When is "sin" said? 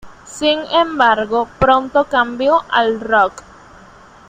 0.25-0.61